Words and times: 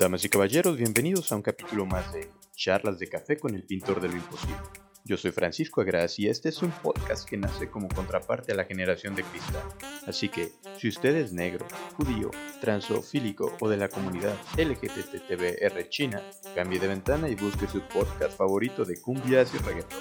Damas 0.00 0.24
y 0.24 0.30
caballeros, 0.30 0.78
bienvenidos 0.78 1.30
a 1.30 1.36
un 1.36 1.42
capítulo 1.42 1.84
más 1.84 2.10
de 2.14 2.30
Charlas 2.56 2.98
de 2.98 3.06
Café 3.06 3.38
con 3.38 3.54
el 3.54 3.64
Pintor 3.64 4.00
de 4.00 4.08
lo 4.08 4.16
Imposible. 4.16 4.56
Yo 5.04 5.18
soy 5.18 5.30
Francisco 5.30 5.82
Agras 5.82 6.18
y 6.18 6.26
este 6.26 6.48
es 6.48 6.62
un 6.62 6.70
podcast 6.70 7.28
que 7.28 7.36
nace 7.36 7.68
como 7.68 7.86
contraparte 7.86 8.52
a 8.52 8.54
la 8.54 8.64
generación 8.64 9.14
de 9.14 9.24
cristal. 9.24 9.62
Así 10.06 10.30
que, 10.30 10.52
si 10.78 10.88
usted 10.88 11.14
es 11.16 11.34
negro, 11.34 11.66
judío, 11.98 12.30
transofílico 12.62 13.54
o 13.60 13.68
de 13.68 13.76
la 13.76 13.90
comunidad 13.90 14.34
LGBTBR 14.56 15.90
China, 15.90 16.22
cambie 16.54 16.80
de 16.80 16.88
ventana 16.88 17.28
y 17.28 17.34
busque 17.34 17.66
su 17.66 17.82
podcast 17.82 18.38
favorito 18.38 18.86
de 18.86 18.98
cumbias 19.02 19.52
y 19.54 19.58
reggaetón. 19.58 19.98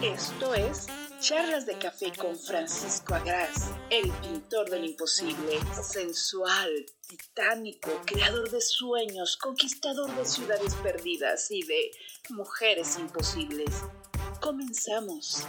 Esto 0.00 0.54
es 0.54 0.86
Charlas 1.22 1.66
de 1.66 1.78
Café 1.78 2.12
con 2.18 2.36
Francisco 2.36 3.14
Agras, 3.14 3.70
el 3.90 4.10
pintor 4.10 4.68
del 4.68 4.86
imposible, 4.86 5.60
sensual, 5.80 6.68
titánico, 7.08 7.90
creador 8.04 8.50
de 8.50 8.60
sueños, 8.60 9.36
conquistador 9.36 10.12
de 10.16 10.24
ciudades 10.24 10.74
perdidas 10.82 11.48
y 11.52 11.62
de 11.62 11.92
mujeres 12.30 12.98
imposibles. 12.98 13.84
Comenzamos. 14.40 15.46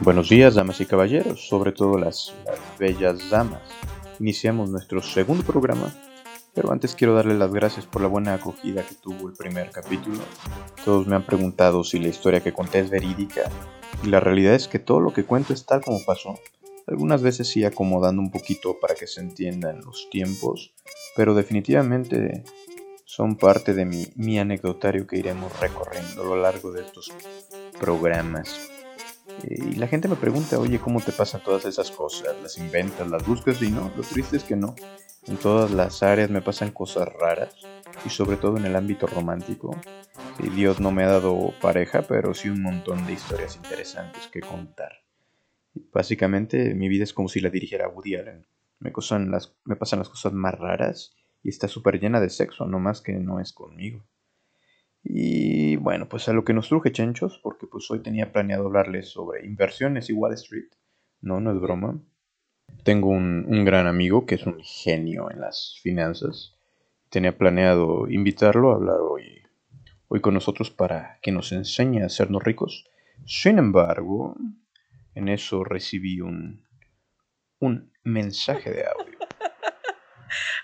Buenos 0.00 0.30
días, 0.30 0.54
damas 0.54 0.80
y 0.80 0.86
caballeros, 0.86 1.46
sobre 1.46 1.72
todo 1.72 1.98
las, 1.98 2.32
las 2.46 2.78
bellas 2.78 3.28
damas. 3.28 3.60
Iniciamos 4.18 4.70
nuestro 4.70 5.02
segundo 5.02 5.44
programa 5.44 5.94
pero 6.60 6.74
antes 6.74 6.94
quiero 6.94 7.14
darle 7.14 7.38
las 7.38 7.54
gracias 7.54 7.86
por 7.86 8.02
la 8.02 8.08
buena 8.08 8.34
acogida 8.34 8.84
que 8.86 8.94
tuvo 8.94 9.30
el 9.30 9.34
primer 9.34 9.70
capítulo. 9.70 10.18
Todos 10.84 11.06
me 11.06 11.16
han 11.16 11.24
preguntado 11.24 11.82
si 11.84 11.98
la 11.98 12.08
historia 12.08 12.42
que 12.42 12.52
conté 12.52 12.80
es 12.80 12.90
verídica, 12.90 13.50
y 14.04 14.08
la 14.08 14.20
realidad 14.20 14.54
es 14.54 14.68
que 14.68 14.78
todo 14.78 15.00
lo 15.00 15.14
que 15.14 15.24
cuento 15.24 15.54
es 15.54 15.64
tal 15.64 15.80
como 15.80 16.04
pasó. 16.04 16.38
Algunas 16.86 17.22
veces 17.22 17.48
sí 17.48 17.64
acomodando 17.64 18.20
un 18.20 18.30
poquito 18.30 18.78
para 18.78 18.94
que 18.94 19.06
se 19.06 19.22
entiendan 19.22 19.80
los 19.80 20.10
tiempos, 20.10 20.74
pero 21.16 21.34
definitivamente 21.34 22.44
son 23.06 23.36
parte 23.36 23.72
de 23.72 23.86
mi, 23.86 24.08
mi 24.16 24.38
anecdotario 24.38 25.06
que 25.06 25.16
iremos 25.16 25.58
recorriendo 25.60 26.20
a 26.20 26.26
lo 26.26 26.36
largo 26.36 26.72
de 26.72 26.82
estos 26.82 27.10
programas. 27.78 28.54
Y 29.48 29.76
la 29.76 29.86
gente 29.86 30.08
me 30.08 30.16
pregunta, 30.16 30.58
oye, 30.58 30.78
¿cómo 30.78 31.00
te 31.00 31.12
pasan 31.12 31.42
todas 31.42 31.64
esas 31.64 31.90
cosas? 31.90 32.36
¿Las 32.42 32.58
inventas, 32.58 33.08
las 33.08 33.26
buscas? 33.26 33.62
Y 33.62 33.70
no, 33.70 33.90
lo 33.96 34.02
triste 34.02 34.36
es 34.36 34.44
que 34.44 34.56
no. 34.56 34.74
En 35.26 35.38
todas 35.38 35.70
las 35.70 36.02
áreas 36.02 36.30
me 36.30 36.42
pasan 36.42 36.72
cosas 36.72 37.08
raras 37.08 37.70
y 38.02 38.10
sobre 38.10 38.36
todo 38.36 38.58
en 38.58 38.66
el 38.66 38.76
ámbito 38.76 39.06
romántico. 39.06 39.86
Sí, 40.32 40.50
Dios 40.50 40.80
no 40.80 40.92
me 40.92 41.04
ha 41.04 41.08
dado 41.08 41.58
pareja, 41.60 42.06
pero 42.06 42.34
sí 42.34 42.48
un 42.50 42.62
montón 42.62 43.06
de 43.06 43.14
historias 43.14 43.56
interesantes 43.56 44.28
que 44.28 44.44
contar. 44.44 44.92
Básicamente 45.92 46.74
mi 46.74 46.88
vida 46.88 47.04
es 47.04 47.12
como 47.14 47.28
si 47.28 47.40
la 47.40 47.50
dirigiera 47.50 47.88
Woody 47.88 48.16
Allen. 48.16 48.46
Me, 48.78 48.92
las, 49.28 49.56
me 49.64 49.76
pasan 49.76 49.98
las 50.00 50.08
cosas 50.08 50.32
más 50.32 50.54
raras 50.58 51.16
y 51.42 51.48
está 51.50 51.68
súper 51.68 52.00
llena 52.00 52.20
de 52.20 52.30
sexo, 52.30 52.66
no 52.66 52.78
más 52.78 53.00
que 53.00 53.12
no 53.14 53.40
es 53.40 53.52
conmigo. 53.52 54.04
Y 55.04 55.76
bueno, 55.76 56.08
pues 56.08 56.28
a 56.28 56.32
lo 56.32 56.44
que 56.44 56.54
nos 56.54 56.68
truje 56.68 56.92
chenchos, 56.92 57.38
porque 57.42 57.66
pues 57.66 57.90
hoy 57.90 58.02
tenía 58.02 58.32
planeado 58.32 58.66
hablarles 58.66 59.08
sobre 59.10 59.44
inversiones 59.46 60.08
y 60.10 60.14
Wall 60.14 60.34
Street. 60.34 60.70
No, 61.20 61.40
no 61.40 61.52
es 61.52 61.60
broma. 61.60 62.00
Tengo 62.84 63.08
un, 63.08 63.64
gran 63.64 63.86
amigo 63.86 64.26
que 64.26 64.36
es 64.36 64.46
un 64.46 64.60
genio 64.62 65.30
en 65.30 65.40
las 65.40 65.78
finanzas. 65.82 66.56
Tenía 67.10 67.36
planeado 67.36 68.08
invitarlo 68.08 68.70
a 68.72 68.76
hablar 68.76 69.00
hoy, 69.00 69.42
hoy 70.08 70.20
con 70.20 70.34
nosotros 70.34 70.70
para 70.70 71.18
que 71.20 71.32
nos 71.32 71.52
enseñe 71.52 72.02
a 72.02 72.06
hacernos 72.06 72.42
ricos. 72.42 72.88
Sin 73.26 73.58
embargo, 73.58 74.34
en 75.14 75.28
eso 75.28 75.62
recibí 75.64 76.20
un, 76.20 76.66
un 77.58 77.92
mensaje 78.02 78.70
de 78.70 78.86
audio. 78.86 79.18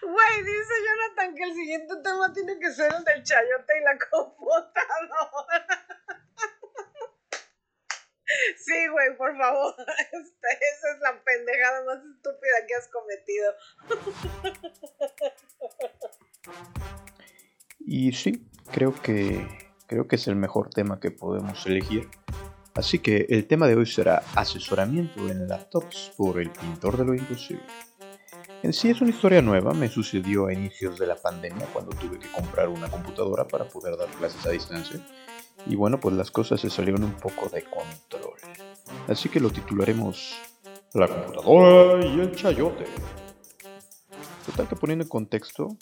Güey, 0.00 0.44
dice 0.44 0.74
Jonathan 0.86 1.34
que 1.34 1.42
el 1.42 1.54
siguiente 1.54 1.94
tema 2.04 2.32
tiene 2.32 2.58
que 2.60 2.70
ser 2.70 2.92
el 2.96 3.04
del 3.04 3.22
chayote 3.24 3.72
y 3.80 3.84
la 3.84 3.98
computadora. 3.98 5.65
Sí, 8.56 8.88
güey, 8.88 9.16
por 9.16 9.36
favor. 9.36 9.74
Este, 10.12 10.48
esa 10.72 10.92
es 10.94 11.00
la 11.00 11.22
pendejada 11.22 11.84
más 11.84 11.98
estúpida 11.98 12.66
que 12.66 12.74
has 12.74 12.88
cometido. 12.88 13.54
Y 17.80 18.12
sí, 18.12 18.46
creo 18.72 18.94
que 19.02 19.46
creo 19.86 20.08
que 20.08 20.16
es 20.16 20.26
el 20.26 20.36
mejor 20.36 20.70
tema 20.70 21.00
que 21.00 21.10
podemos 21.10 21.64
elegir. 21.66 22.08
Así 22.74 22.98
que 22.98 23.26
el 23.28 23.46
tema 23.46 23.68
de 23.68 23.76
hoy 23.76 23.86
será 23.86 24.22
asesoramiento 24.34 25.28
en 25.30 25.48
laptops 25.48 26.12
por 26.16 26.40
el 26.40 26.50
pintor 26.50 26.98
de 26.98 27.04
lo 27.04 27.14
imposible. 27.14 27.64
En 28.62 28.72
sí 28.72 28.90
es 28.90 29.00
una 29.00 29.10
historia 29.10 29.40
nueva, 29.42 29.72
me 29.72 29.88
sucedió 29.88 30.46
a 30.46 30.52
inicios 30.52 30.98
de 30.98 31.06
la 31.06 31.16
pandemia 31.16 31.66
cuando 31.72 31.96
tuve 31.96 32.18
que 32.18 32.30
comprar 32.30 32.68
una 32.68 32.90
computadora 32.90 33.46
para 33.46 33.66
poder 33.66 33.96
dar 33.96 34.08
clases 34.08 34.44
a 34.44 34.50
distancia 34.50 35.00
y 35.64 35.74
bueno, 35.74 35.98
pues 35.98 36.14
las 36.14 36.30
cosas 36.30 36.60
se 36.60 36.70
salieron 36.70 37.02
un 37.04 37.14
poco 37.14 37.48
de 37.48 37.62
control. 37.62 38.05
Así 39.08 39.28
que 39.28 39.40
lo 39.40 39.50
titularemos 39.50 40.34
La 40.94 41.08
computadora 41.08 42.04
y 42.04 42.20
el 42.20 42.34
chayote. 42.34 42.84
Total 44.46 44.68
que 44.68 44.76
poniendo 44.76 45.04
en 45.04 45.08
contexto, 45.08 45.76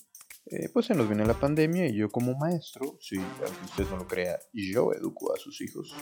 eh, 0.47 0.69
pues 0.73 0.87
se 0.87 0.95
nos 0.95 1.09
viene 1.09 1.25
la 1.25 1.35
pandemia 1.35 1.87
y 1.87 1.95
yo 1.95 2.11
como 2.11 2.37
maestro, 2.37 2.99
si 3.01 3.17
aunque 3.17 3.65
usted 3.65 3.89
no 3.91 3.97
lo 3.97 4.07
crea, 4.07 4.39
yo 4.53 4.93
educo 4.93 5.35
a 5.35 5.39
sus 5.39 5.61
hijos. 5.63 5.95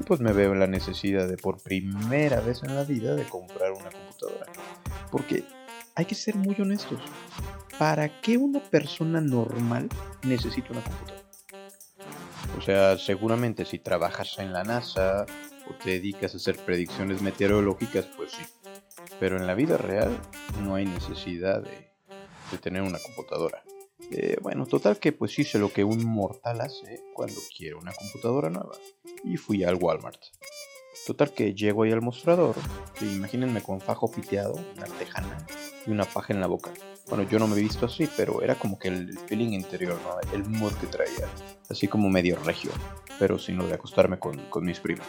Y 0.00 0.04
pues 0.04 0.20
me 0.20 0.32
veo 0.32 0.52
en 0.52 0.58
la 0.58 0.66
necesidad 0.66 1.28
de 1.28 1.36
por 1.36 1.62
primera 1.62 2.40
vez 2.40 2.62
en 2.64 2.74
la 2.74 2.82
vida 2.82 3.14
de 3.14 3.24
comprar 3.24 3.72
una 3.72 3.90
computadora. 3.90 4.46
Porque 5.12 5.44
hay 5.94 6.06
que 6.06 6.16
ser 6.16 6.34
muy 6.34 6.56
honestos. 6.58 7.00
¿Para 7.78 8.20
qué 8.20 8.36
una 8.36 8.60
persona 8.60 9.20
normal 9.20 9.88
necesita 10.24 10.72
una 10.72 10.82
computadora? 10.82 11.24
O 12.58 12.60
sea, 12.62 12.98
seguramente 12.98 13.64
si 13.64 13.78
trabajas 13.78 14.38
en 14.38 14.52
la 14.52 14.64
NASA 14.64 15.26
o 15.68 15.74
te 15.74 15.90
dedicas 15.90 16.34
a 16.34 16.36
hacer 16.36 16.56
predicciones 16.56 17.22
meteorológicas, 17.22 18.06
pues 18.16 18.32
sí. 18.32 18.42
Pero 19.20 19.36
en 19.36 19.46
la 19.46 19.54
vida 19.54 19.76
real 19.76 20.16
no 20.62 20.74
hay 20.74 20.84
necesidad 20.84 21.62
de, 21.62 21.92
tener 22.60 22.82
una 22.82 22.98
computadora. 22.98 23.64
Eh, 24.12 24.36
bueno, 24.40 24.66
total 24.66 24.98
que 24.98 25.10
pues 25.12 25.36
hice 25.38 25.58
lo 25.58 25.72
que 25.72 25.82
un 25.82 26.04
mortal 26.04 26.60
hace 26.60 27.02
cuando 27.14 27.40
quiere 27.56 27.74
una 27.74 27.92
computadora 27.92 28.48
nueva. 28.48 28.76
Y 29.24 29.36
fui 29.36 29.64
al 29.64 29.76
Walmart. 29.76 30.20
Total 31.06 31.32
que 31.32 31.52
llego 31.52 31.82
ahí 31.82 31.92
al 31.92 32.00
mostrador. 32.00 32.54
Y 33.00 33.16
imagínense 33.16 33.62
con 33.62 33.80
fajo 33.80 34.10
piteado, 34.10 34.54
una 34.76 34.86
tejana 34.86 35.46
y 35.86 35.90
una 35.90 36.04
paja 36.04 36.32
en 36.32 36.40
la 36.40 36.46
boca. 36.46 36.70
Bueno, 37.08 37.28
yo 37.28 37.38
no 37.38 37.46
me 37.46 37.56
he 37.56 37.60
visto 37.60 37.84
así, 37.86 38.08
pero 38.16 38.40
era 38.40 38.54
como 38.54 38.78
que 38.78 38.88
el 38.88 39.18
feeling 39.18 39.52
interior, 39.52 39.98
¿no? 40.02 40.32
El 40.32 40.44
mood 40.44 40.72
que 40.74 40.86
traía. 40.86 41.28
Así 41.68 41.88
como 41.88 42.08
medio 42.08 42.36
regio, 42.36 42.70
pero 43.18 43.38
sin 43.38 43.58
lo 43.58 43.66
de 43.66 43.74
acostarme 43.74 44.18
con, 44.18 44.38
con 44.48 44.64
mis 44.64 44.80
primos. 44.80 45.06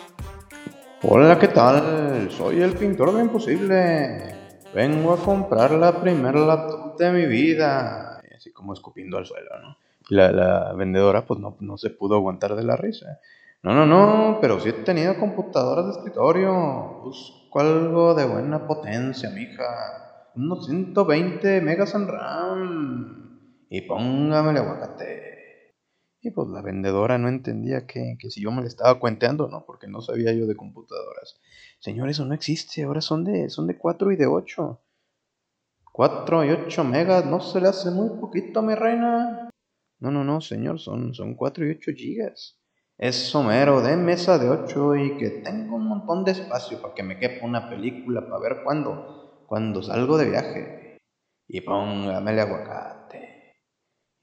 Hola, 1.08 1.38
¿qué 1.38 1.50
tal? 1.50 2.32
Soy 2.32 2.64
el 2.64 2.74
pintor 2.74 3.14
de 3.14 3.22
imposible. 3.22 4.36
Vengo 4.74 5.14
a 5.14 5.18
comprar 5.18 5.70
la 5.70 6.02
primera 6.02 6.40
laptop 6.40 6.98
de 6.98 7.12
mi 7.12 7.28
vida. 7.28 8.24
así 8.36 8.52
como 8.52 8.74
escupiendo 8.74 9.20
al 9.20 9.28
suelo, 9.28 9.52
¿no? 9.62 9.78
la, 10.10 10.32
la 10.32 10.74
vendedora 10.74 11.28
pues 11.28 11.40
no, 11.40 11.58
no 11.60 11.78
se 11.78 11.92
pudo 11.92 12.16
aguantar 12.16 12.56
de 12.56 12.64
la 12.64 12.76
risa. 12.76 13.20
No, 13.62 13.74
no, 13.74 13.86
no, 13.86 14.40
pero 14.42 14.60
sí 14.60 14.70
he 14.70 14.74
tenido 14.74 15.20
computadoras 15.20 15.86
de 15.86 15.92
escritorio. 15.92 17.02
Busco 17.04 17.60
algo 17.60 18.16
de 18.16 18.26
buena 18.26 18.66
potencia, 18.66 19.30
mija 19.30 20.32
unos 20.36 20.66
120 20.66 21.62
megas 21.62 21.94
en 21.94 22.08
RAM 22.08 23.40
y 23.70 23.82
póngame 23.82 24.52
el 24.52 24.58
aguacate. 24.58 25.35
Y 26.26 26.32
pues 26.32 26.48
la 26.48 26.64
vendedora 26.64 27.20
no 27.20 27.30
entendía 27.30 27.86
que, 27.86 28.18
que 28.18 28.32
si 28.32 28.42
yo 28.42 28.52
me 28.52 28.64
le 28.64 28.68
estaba 28.68 29.00
cuenteando, 29.00 29.48
¿no? 29.48 29.64
Porque 29.64 29.88
no 29.88 30.02
sabía 30.02 30.34
yo 30.34 30.48
de 30.48 30.56
computadoras. 30.56 31.40
Señor, 31.78 32.10
eso 32.10 32.26
no 32.26 32.34
existe, 32.34 32.82
ahora 32.82 33.00
son 33.02 33.24
de, 33.24 33.48
son 33.52 33.68
de 33.68 33.78
4 33.78 34.12
y 34.12 34.16
de 34.16 34.26
8. 34.26 34.82
4 35.92 36.46
y 36.46 36.50
8 36.50 36.84
megas, 36.84 37.28
¿no 37.28 37.42
se 37.42 37.62
le 37.62 37.68
hace 37.68 37.92
muy 37.92 38.20
poquito, 38.20 38.64
mi 38.64 38.74
reina? 38.74 39.52
No, 40.00 40.10
no, 40.10 40.24
no, 40.24 40.42
señor, 40.42 40.80
son, 40.80 41.14
son 41.14 41.36
4 41.36 41.68
y 41.68 41.72
8 41.76 41.92
gigas. 41.96 42.60
Es 42.98 43.16
somero, 43.16 43.82
de 43.82 43.96
mesa 43.96 44.40
de 44.40 44.50
8 44.50 44.96
y 44.96 45.18
que 45.18 45.30
tengo 45.30 45.76
un 45.76 45.88
montón 45.88 46.26
de 46.26 46.32
espacio 46.32 46.82
para 46.82 46.96
que 46.96 47.04
me 47.04 47.20
quepa 47.20 47.46
una 47.46 47.70
película 47.70 48.28
para 48.28 48.40
ver 48.40 48.64
cuándo 48.64 49.46
cuando 49.46 49.84
salgo 49.84 50.18
de 50.18 50.30
viaje 50.32 50.98
y 51.48 51.62
póngame 51.62 52.32
el 52.32 52.40
aguacate. 52.40 53.25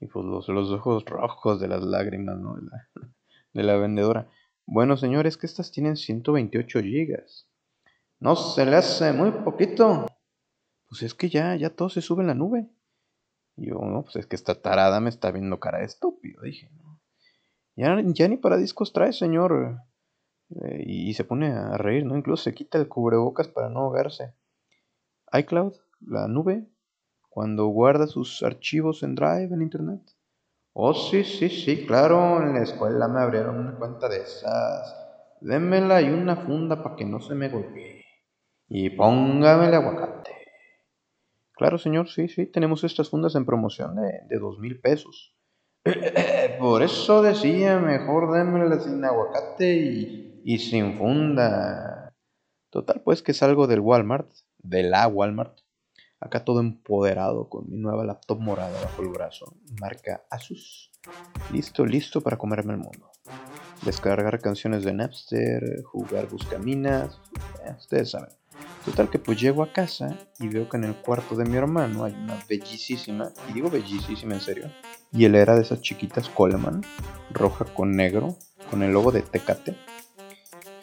Y 0.03 0.07
pues 0.07 0.25
los, 0.25 0.49
los 0.49 0.69
ojos 0.71 1.05
rojos 1.05 1.61
de 1.61 1.69
las 1.69 1.81
lágrimas, 1.81 2.37
¿no? 2.37 2.55
De 2.55 2.63
la, 2.63 2.89
de 3.53 3.63
la 3.63 3.77
vendedora. 3.77 4.29
Bueno, 4.65 4.97
señores, 4.97 5.37
que 5.37 5.45
estas 5.45 5.71
tienen 5.71 5.95
128 5.95 6.81
gigas. 6.81 7.47
¿No 8.19 8.35
se 8.35 8.65
le 8.65 8.75
hace 8.75 9.13
muy 9.13 9.31
poquito? 9.31 10.05
Pues 10.89 11.03
es 11.03 11.13
que 11.13 11.29
ya, 11.29 11.55
ya 11.55 11.69
todo 11.69 11.87
se 11.87 12.01
sube 12.01 12.21
en 12.21 12.27
la 12.27 12.35
nube. 12.35 12.69
Y 13.55 13.69
yo, 13.69 13.75
no, 13.75 14.03
pues 14.03 14.17
es 14.17 14.25
que 14.25 14.35
esta 14.35 14.61
tarada 14.61 14.99
me 14.99 15.09
está 15.09 15.31
viendo 15.31 15.61
cara 15.61 15.79
de 15.79 15.85
estúpido, 15.85 16.41
dije. 16.41 16.69
¿no? 16.81 16.99
Ya, 17.77 17.97
ya 18.05 18.27
ni 18.27 18.35
para 18.35 18.57
discos 18.57 18.91
trae, 18.91 19.13
señor. 19.13 19.79
Eh, 20.49 20.83
y 20.85 21.13
se 21.13 21.23
pone 21.23 21.47
a 21.53 21.77
reír, 21.77 22.05
¿no? 22.05 22.17
Incluso 22.17 22.43
se 22.43 22.53
quita 22.53 22.77
el 22.77 22.89
cubrebocas 22.89 23.47
para 23.47 23.69
no 23.69 23.79
ahogarse. 23.81 24.35
iCloud, 25.31 25.75
la 26.01 26.27
nube, 26.27 26.67
cuando 27.33 27.65
guarda 27.65 28.05
sus 28.05 28.43
archivos 28.43 29.01
en 29.01 29.15
Drive 29.15 29.49
en 29.53 29.63
Internet. 29.63 30.01
Oh, 30.73 30.93
sí, 30.93 31.23
sí, 31.23 31.49
sí, 31.49 31.85
claro, 31.87 32.41
en 32.43 32.53
la 32.53 32.61
escuela 32.63 33.07
me 33.07 33.21
abrieron 33.21 33.57
una 33.59 33.75
cuenta 33.79 34.07
de 34.07 34.17
esas. 34.21 34.95
Démela 35.41 36.01
y 36.01 36.09
una 36.11 36.35
funda 36.37 36.83
para 36.83 36.95
que 36.95 37.05
no 37.05 37.19
se 37.19 37.33
me 37.33 37.49
golpee. 37.49 38.05
Y 38.69 38.91
póngame 38.91 39.67
el 39.67 39.73
aguacate. 39.73 40.31
Claro, 41.55 41.77
señor, 41.77 42.09
sí, 42.09 42.27
sí, 42.27 42.45
tenemos 42.45 42.83
estas 42.83 43.09
fundas 43.09 43.35
en 43.35 43.45
promoción 43.45 43.95
de, 43.95 44.21
de 44.29 44.39
dos 44.39 44.59
mil 44.59 44.79
pesos. 44.79 45.35
Por 46.59 46.83
eso 46.83 47.21
decía, 47.23 47.79
mejor 47.79 48.31
démela 48.33 48.79
sin 48.79 49.03
aguacate 49.03 49.75
y, 49.75 50.41
y 50.43 50.59
sin 50.59 50.97
funda. 50.97 52.13
Total, 52.71 53.01
pues 53.03 53.23
que 53.23 53.33
salgo 53.33 53.67
del 53.67 53.79
Walmart, 53.81 54.31
de 54.59 54.83
la 54.83 55.07
Walmart. 55.07 55.59
Acá 56.23 56.45
todo 56.45 56.61
empoderado 56.61 57.49
con 57.49 57.69
mi 57.69 57.75
nueva 57.75 58.05
laptop 58.05 58.39
morada 58.39 58.81
bajo 58.81 59.01
el 59.01 59.09
brazo, 59.09 59.57
marca 59.81 60.23
Asus. 60.29 60.89
Listo, 61.51 61.85
listo 61.85 62.21
para 62.21 62.37
comerme 62.37 62.71
el 62.71 62.79
mundo. 62.79 63.11
Descargar 63.81 64.39
canciones 64.39 64.85
de 64.85 64.93
Napster, 64.93 65.83
jugar 65.83 66.29
buscaminas, 66.29 67.19
ustedes 67.77 68.11
saben. 68.11 68.29
Total 68.85 69.09
que 69.09 69.19
pues 69.19 69.37
llego 69.41 69.63
a 69.63 69.73
casa 69.73 70.17
y 70.39 70.47
veo 70.47 70.69
que 70.69 70.77
en 70.77 70.85
el 70.85 70.95
cuarto 70.95 71.35
de 71.35 71.43
mi 71.43 71.57
hermano 71.57 72.05
hay 72.05 72.13
una 72.13 72.39
bellísima, 72.47 73.33
y 73.49 73.53
digo 73.53 73.69
bellísima 73.69 74.35
en 74.35 74.41
serio, 74.41 74.71
y 75.11 75.25
él 75.25 75.35
era 75.35 75.55
de 75.55 75.63
esas 75.63 75.81
chiquitas 75.81 76.29
Coleman, 76.29 76.85
roja 77.31 77.65
con 77.65 77.97
negro, 77.97 78.37
con 78.69 78.81
el 78.81 78.93
logo 78.93 79.11
de 79.11 79.23
Tecate. 79.23 79.75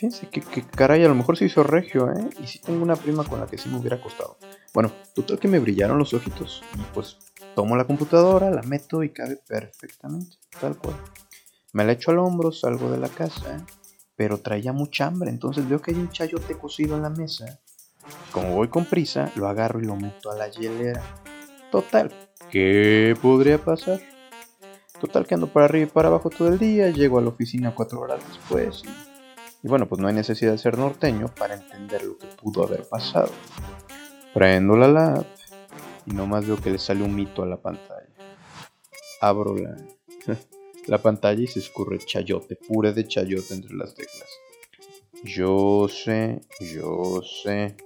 Fíjense 0.01 0.31
que, 0.31 0.41
que, 0.41 0.63
caray, 0.63 1.05
a 1.05 1.09
lo 1.09 1.15
mejor 1.15 1.37
se 1.37 1.45
hizo 1.45 1.63
regio, 1.63 2.11
¿eh? 2.11 2.31
Y 2.43 2.47
sí 2.47 2.59
tengo 2.59 2.83
una 2.83 2.97
prima 2.97 3.23
con 3.23 3.39
la 3.39 3.47
que 3.47 3.59
sí 3.59 3.69
me 3.69 3.77
hubiera 3.77 4.01
costado. 4.01 4.39
Bueno, 4.73 4.91
total 5.15 5.39
que 5.39 5.47
me 5.47 5.59
brillaron 5.59 5.99
los 5.99 6.15
ojitos. 6.15 6.63
Y 6.75 6.81
pues 6.95 7.19
tomo 7.55 7.77
la 7.77 7.85
computadora, 7.85 8.51
la 8.51 8.63
meto 8.63 9.03
y 9.03 9.11
cabe 9.11 9.37
perfectamente, 9.37 10.37
tal 10.59 10.79
cual. 10.79 10.97
Me 11.75 11.85
la 11.85 11.93
echo 11.93 12.13
al 12.13 12.19
hombro, 12.19 12.51
salgo 12.51 12.91
de 12.91 12.97
la 12.97 13.11
casa, 13.11 13.63
pero 14.17 14.39
traía 14.39 14.73
mucha 14.73 15.07
hambre, 15.07 15.29
entonces 15.29 15.69
veo 15.69 15.83
que 15.83 15.91
hay 15.91 15.99
un 15.99 16.09
chayote 16.09 16.57
cocido 16.57 16.97
en 16.97 17.03
la 17.03 17.11
mesa 17.11 17.61
como 18.33 18.55
voy 18.55 18.69
con 18.69 18.87
prisa, 18.87 19.31
lo 19.37 19.49
agarro 19.49 19.81
y 19.81 19.85
lo 19.85 19.97
meto 19.97 20.31
a 20.31 20.35
la 20.35 20.49
hielera. 20.49 21.03
Total, 21.71 22.11
¿qué 22.51 23.15
podría 23.21 23.59
pasar? 23.59 24.01
Total 24.99 25.27
que 25.27 25.35
ando 25.35 25.53
para 25.53 25.67
arriba 25.67 25.87
y 25.87 25.91
para 25.91 26.09
abajo 26.09 26.31
todo 26.31 26.49
el 26.49 26.59
día, 26.59 26.89
llego 26.89 27.19
a 27.19 27.23
la 27.23 27.29
oficina 27.29 27.75
cuatro 27.75 28.01
horas 28.01 28.23
después 28.27 28.83
bueno, 29.63 29.89
pues 29.89 30.01
no 30.01 30.09
hay 30.09 30.15
necesidad 30.15 30.53
de 30.53 30.59
ser 30.59 30.79
norteño 30.79 31.27
para 31.39 31.55
entender 31.55 32.05
lo 32.05 32.17
que 32.17 32.27
pudo 32.27 32.65
haber 32.65 32.89
pasado. 32.89 33.31
Prendo 34.33 34.77
la 34.77 34.89
lap 34.89 35.27
y 36.07 36.13
nomás 36.13 36.47
veo 36.47 36.57
que 36.57 36.71
le 36.71 36.79
sale 36.79 37.03
un 37.03 37.15
mito 37.15 37.43
a 37.43 37.47
la 37.47 37.61
pantalla. 37.61 38.09
Abro 39.21 39.57
la, 39.57 39.77
la 40.87 40.99
pantalla 40.99 41.43
y 41.43 41.47
se 41.47 41.59
escurre 41.59 41.99
chayote, 41.99 42.57
pure 42.57 42.93
de 42.93 43.07
chayote 43.07 43.55
entre 43.55 43.75
las 43.75 43.95
teclas. 43.95 44.29
Yo 45.25 45.89
sé, 45.89 46.41
yo 46.61 47.21
sé. 47.23 47.77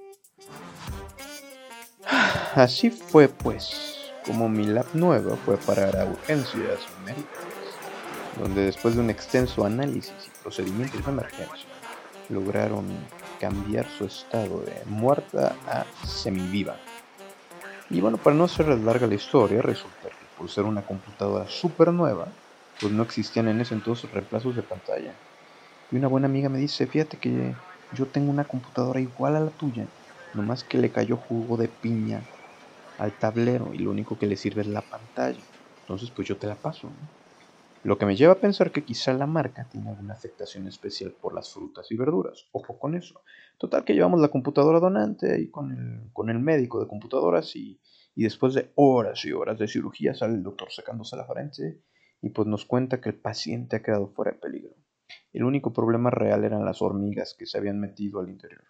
Así 2.55 2.91
fue 2.91 3.29
pues 3.29 3.95
como 4.27 4.49
mi 4.49 4.65
lab 4.65 4.87
nueva 4.95 5.37
fue 5.37 5.57
parar 5.59 5.97
a 5.97 6.07
urgencias 6.07 6.81
médicas, 7.05 7.44
donde 8.39 8.63
después 8.63 8.95
de 8.95 9.01
un 9.01 9.11
extenso 9.11 9.65
análisis 9.65 10.13
y 10.27 10.43
procedimientos 10.43 11.05
de 11.05 11.11
emergencia, 11.11 11.69
lograron 12.29 12.87
cambiar 13.41 13.87
su 13.99 14.07
estado 14.07 14.61
de 14.61 14.83
muerta 14.87 15.55
a 15.67 15.85
semiviva. 16.07 16.77
Y 17.91 18.01
bueno, 18.01 18.17
para 18.17 18.37
no 18.37 18.45
hacerles 18.45 18.81
larga 18.81 19.07
la 19.07 19.15
historia, 19.15 19.61
resulta 19.61 20.09
que 20.09 20.25
por 20.39 20.51
ser 20.51 20.65
una 20.65 20.83
computadora 20.83 21.47
súper 21.49 21.93
nueva, 21.93 22.29
pues 22.81 22.93
no 22.93 23.03
existían 23.03 23.49
en 23.49 23.61
ese 23.61 23.75
entonces 23.75 24.11
reemplazos 24.11 24.57
de 24.57 24.63
pantalla. 24.63 25.13
Y 25.91 25.97
una 25.97 26.09
buena 26.09 26.27
amiga 26.27 26.49
me 26.49 26.59
dice, 26.59 26.87
fíjate 26.87 27.19
que 27.19 27.55
yo 27.93 28.07
tengo 28.07 28.31
una 28.31 28.45
computadora 28.45 29.01
igual 29.01 29.37
a 29.37 29.41
la 29.41 29.51
tuya, 29.51 29.87
nomás 30.33 30.65
que 30.65 30.79
le 30.79 30.91
cayó 30.91 31.17
jugo 31.17 31.57
de 31.57 31.69
piña 31.69 32.23
al 32.99 33.13
tablero 33.13 33.73
y 33.73 33.79
lo 33.79 33.91
único 33.91 34.19
que 34.19 34.27
le 34.27 34.37
sirve 34.37 34.63
es 34.63 34.69
la 34.69 34.83
pantalla. 34.83 35.41
Entonces 35.83 36.11
pues 36.11 36.27
yo 36.27 36.37
te 36.37 36.47
la 36.47 36.55
paso. 36.55 36.91
Lo 37.85 37.99
que 37.99 38.07
me 38.07 38.17
lleva 38.17 38.33
a 38.33 38.41
pensar 38.41 38.73
que 38.73 38.83
quizá 38.83 39.13
la 39.13 39.27
marca 39.27 39.69
tiene 39.69 39.91
alguna 39.91 40.15
afectación 40.15 40.67
especial 40.67 41.13
por 41.13 41.35
las 41.35 41.53
frutas 41.53 41.93
y 41.93 41.97
verduras. 41.97 42.47
Ojo 42.53 42.79
con 42.79 42.95
eso. 42.95 43.21
Total 43.59 43.85
que 43.85 43.93
llevamos 43.93 44.21
la 44.21 44.29
computadora 44.29 44.81
donante 44.81 45.31
ahí 45.31 45.51
con 45.51 45.71
el, 45.71 46.11
con 46.15 46.31
el 46.31 46.39
médico 46.39 46.81
de 46.81 46.89
computadoras 46.89 47.55
y, 47.55 47.79
y 48.15 48.25
después 48.25 48.55
de 48.55 48.73
horas 48.77 49.23
y 49.27 49.33
horas 49.33 49.59
de 49.59 49.69
cirugía 49.69 50.15
sale 50.15 50.33
el 50.33 50.43
doctor 50.43 50.73
sacándose 50.73 51.15
la 51.15 51.27
frente 51.27 51.83
y 52.23 52.31
pues 52.31 52.49
nos 52.49 52.65
cuenta 52.65 53.03
que 53.03 53.11
el 53.11 53.17
paciente 53.17 53.77
ha 53.77 53.83
quedado 53.83 54.09
fuera 54.09 54.33
de 54.33 54.39
peligro. 54.39 54.75
El 55.35 55.45
único 55.45 55.75
problema 55.75 56.09
real 56.09 56.43
eran 56.45 56.65
las 56.65 56.81
hormigas 56.81 57.35
que 57.39 57.45
se 57.45 57.59
habían 57.59 57.79
metido 57.81 58.19
al 58.19 58.31
interior. 58.31 58.65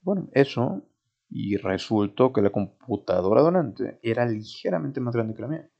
Bueno, 0.00 0.28
eso 0.32 0.82
y 1.30 1.56
resultó 1.58 2.32
que 2.32 2.42
la 2.42 2.50
computadora 2.50 3.40
donante 3.40 4.00
era 4.02 4.26
ligeramente 4.26 5.00
más 5.00 5.14
grande 5.14 5.34
que 5.34 5.42
la 5.42 5.48
mía. 5.48 5.70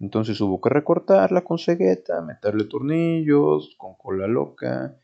Entonces 0.00 0.40
hubo 0.40 0.60
que 0.60 0.68
recortarla 0.68 1.42
con 1.42 1.58
cegueta, 1.58 2.20
meterle 2.22 2.64
tornillos, 2.64 3.74
con 3.76 3.94
cola 3.94 4.26
loca. 4.26 4.96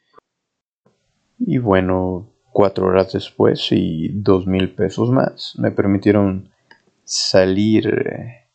Y 1.39 1.59
bueno, 1.59 2.29
cuatro 2.53 2.87
horas 2.87 3.13
después 3.13 3.73
y 3.73 4.09
dos 4.09 4.47
mil 4.47 4.73
pesos 4.75 5.11
más 5.11 5.55
me 5.59 5.73
permitieron 5.73 6.51
salir 7.05 7.89
eh, 7.89 8.49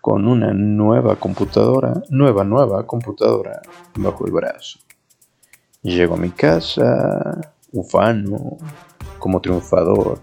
con 0.00 0.26
una 0.26 0.52
nueva 0.52 1.16
computadora, 1.16 2.02
nueva, 2.10 2.44
nueva 2.44 2.86
computadora 2.86 3.60
bajo 3.96 4.26
el 4.26 4.32
brazo. 4.32 4.78
Llego 5.82 6.14
a 6.14 6.18
mi 6.18 6.30
casa, 6.30 7.54
ufano, 7.72 8.56
como 9.18 9.40
triunfador, 9.40 10.20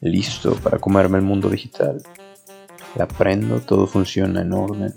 listo 0.00 0.54
para 0.54 0.78
comerme 0.78 1.18
el 1.18 1.24
mundo 1.24 1.48
digital. 1.48 2.02
La 2.94 3.06
prendo, 3.06 3.60
todo 3.60 3.86
funciona 3.86 4.42
en 4.42 4.52
orden. 4.52 4.94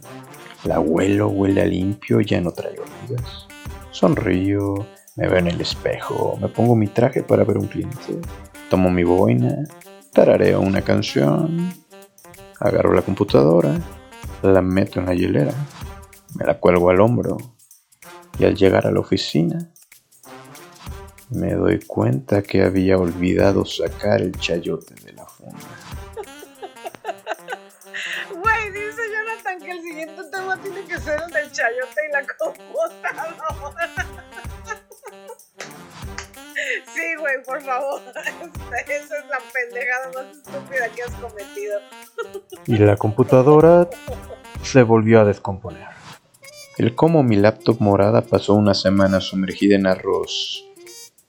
La 0.64 0.80
huelo, 0.80 1.30
huele 1.30 1.62
a 1.62 1.66
limpio, 1.66 2.22
ya 2.22 2.40
no 2.40 2.52
traigo 2.52 2.84
hormigas. 2.84 3.48
Sonrío, 3.92 4.86
me 5.16 5.28
veo 5.28 5.40
en 5.40 5.48
el 5.48 5.60
espejo, 5.60 6.38
me 6.40 6.48
pongo 6.48 6.76
mi 6.76 6.88
traje 6.88 7.24
para 7.24 7.44
ver 7.44 7.58
un 7.58 7.68
cliente, 7.68 8.22
tomo 8.70 8.90
mi 8.90 9.04
boina, 9.04 9.64
tarareo 10.14 10.62
una 10.62 10.82
canción, 10.82 11.74
agarro 12.60 12.94
la 12.94 13.02
computadora, 13.02 13.78
la 14.42 14.62
meto 14.62 15.00
en 15.00 15.08
la 15.08 15.14
hielera, 15.14 15.54
me 16.36 16.46
la 16.46 16.60
cuelgo 16.60 16.90
al 16.90 17.02
hombro 17.02 17.38
y 18.38 18.46
al 18.46 18.56
llegar 18.56 18.88
a 18.88 18.92
la 18.92 19.02
oficina 19.02 19.72
me 21.30 21.54
doy 21.54 21.80
cuenta 21.80 22.42
que 22.42 22.64
había 22.64 22.98
olvidado 22.98 23.66
sacar 23.66 24.22
el 24.22 24.32
chayote 24.40 24.96
de 25.06 25.14
la 25.14 25.26
funda. 25.26 25.58
Que 29.70 29.78
el 29.78 29.84
siguiente 29.84 30.22
tema 30.32 30.60
tiene 30.62 30.84
que 30.86 30.98
ser 31.00 31.20
el 31.26 31.32
del 31.32 31.52
chayote 31.52 32.02
y 32.08 32.12
la 32.12 32.26
computadora. 32.38 33.36
Sí, 36.94 37.16
güey, 37.18 37.42
por 37.46 37.62
favor. 37.62 38.02
Esa 38.16 39.18
es 39.18 39.26
la 39.28 39.40
pendejada 39.54 40.12
más 40.14 40.36
estúpida 40.36 40.90
que 40.90 41.04
has 41.04 41.16
cometido. 41.16 41.80
Y 42.68 42.78
la 42.78 42.98
computadora 42.98 43.90
se 44.62 44.84
volvió 44.84 45.22
a 45.22 45.26
descomponer. 45.26 45.88
El 46.78 46.96
cómo 46.96 47.24
mi 47.24 47.38
laptop 47.38 47.78
morada 47.80 48.22
pasó 48.22 48.54
una 48.56 48.74
semana 48.74 49.22
sumergida 49.22 49.78
en 49.78 49.88
arroz 49.88 50.66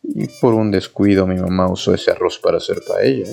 y 0.03 0.27
por 0.41 0.55
un 0.55 0.71
descuido 0.73 1.27
mi 1.27 1.37
mamá 1.37 1.71
usó 1.71 1.95
ese 1.95 2.11
arroz 2.11 2.39
para 2.39 2.57
hacer 2.57 2.83
paella. 2.87 3.31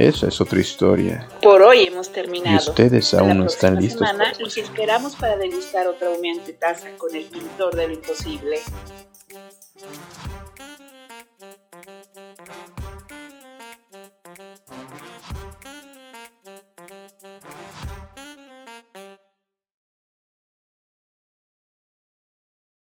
Esa 0.00 0.28
es 0.28 0.40
otra 0.40 0.58
historia. 0.58 1.28
Por 1.42 1.60
hoy 1.60 1.82
hemos 1.82 2.10
terminado. 2.10 2.56
Y 2.56 2.70
ustedes 2.70 3.12
aún 3.12 3.36
no 3.36 3.44
están 3.44 3.76
listos. 3.76 4.08
Semana 4.08 4.32
los 4.38 4.56
esperamos 4.56 5.14
para 5.14 5.36
degustar 5.36 5.86
otra 5.88 6.08
humeante 6.08 6.54
taza 6.54 6.88
con 6.96 7.14
el 7.14 7.24
pintor 7.24 7.76
del 7.76 7.92
imposible. 7.92 8.60